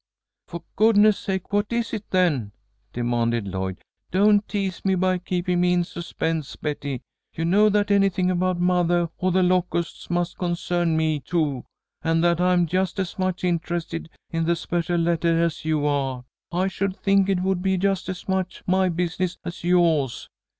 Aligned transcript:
"For 0.47 0.63
goodness' 0.77 1.19
sake, 1.19 1.53
what 1.53 1.71
is 1.71 1.93
it, 1.93 2.09
then?" 2.09 2.53
demanded 2.91 3.47
Lloyd. 3.47 3.77
"Don't 4.09 4.47
tease 4.47 4.83
me 4.83 4.95
by 4.95 5.19
keeping 5.19 5.61
me 5.61 5.73
in 5.73 5.83
suspense, 5.83 6.55
Betty. 6.55 7.03
You 7.35 7.45
know 7.45 7.69
that 7.69 7.91
anything 7.91 8.31
about 8.31 8.59
mothah 8.59 9.11
or 9.19 9.31
The 9.31 9.43
Locusts 9.43 10.09
must 10.09 10.39
concern 10.39 10.97
me, 10.97 11.19
too, 11.19 11.65
and 12.01 12.23
that 12.23 12.41
I 12.41 12.53
am 12.53 12.65
just 12.65 12.97
as 12.97 13.19
much 13.19 13.43
interested 13.43 14.09
in 14.31 14.45
the 14.45 14.55
special 14.55 14.97
lettah 14.97 15.35
as 15.39 15.65
you 15.65 15.85
are. 15.85 16.25
I 16.51 16.67
should 16.67 16.97
think 16.97 17.29
it 17.29 17.43
would 17.43 17.61
be 17.61 17.77
just 17.77 18.09
as 18.09 18.27
much 18.27 18.63
my 18.65 18.89
business 18.89 19.37
as 19.45 19.63
yoah's." 19.63 20.29